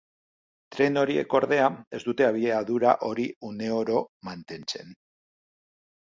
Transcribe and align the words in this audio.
Tren 0.75 0.95
horiek 1.01 1.33
ordea, 1.39 1.67
ez 1.97 1.99
dute 2.07 2.25
abiadura 2.27 2.93
hori 3.09 3.25
uneoro 3.49 3.99
mantentzen. 4.29 4.97